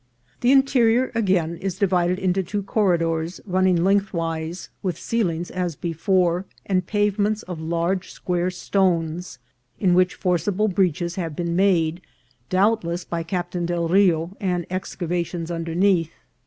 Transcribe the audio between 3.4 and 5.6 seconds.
run ning lengthwise, with ceilings